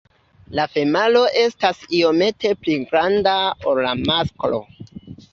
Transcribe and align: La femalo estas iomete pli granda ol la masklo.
La 0.59 0.63
femalo 0.75 1.19
estas 1.41 1.83
iomete 1.97 2.53
pli 2.61 2.77
granda 2.93 3.35
ol 3.73 3.83
la 3.89 3.93
masklo. 4.07 4.61